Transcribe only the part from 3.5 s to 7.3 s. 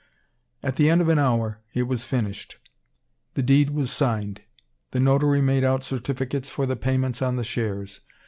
was signed. The notary made out certificates for the payments